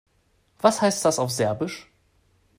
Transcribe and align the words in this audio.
Was 0.57 0.81
heißt 0.81 1.05
das 1.05 1.19
auf 1.19 1.29
Serbisch? 1.29 1.87